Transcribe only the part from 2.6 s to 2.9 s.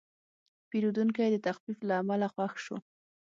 شو.